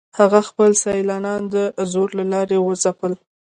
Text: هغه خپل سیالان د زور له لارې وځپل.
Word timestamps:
هغه 0.19 0.39
خپل 0.49 0.71
سیالان 0.83 1.41
د 1.53 1.55
زور 1.91 2.09
له 2.19 2.25
لارې 2.33 2.57
وځپل. 2.59 3.13